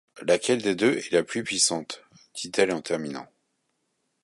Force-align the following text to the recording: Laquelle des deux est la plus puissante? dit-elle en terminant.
Laquelle 0.23 0.63
des 0.63 0.73
deux 0.73 0.97
est 0.97 1.11
la 1.11 1.21
plus 1.21 1.43
puissante? 1.43 2.01
dit-elle 2.33 2.71
en 2.73 2.81
terminant. 2.81 3.27